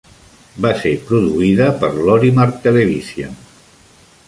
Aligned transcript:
Va 0.65 0.71
ser 0.83 0.93
produïda 1.09 1.67
per 1.83 1.91
Lorimar 2.09 2.49
Television. 2.65 3.39